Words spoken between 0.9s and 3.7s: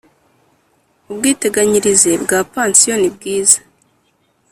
ubwiteganyirize bwa pansiyo nibwiza